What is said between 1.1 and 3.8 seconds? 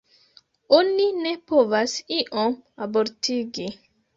ne povas iom abortigi.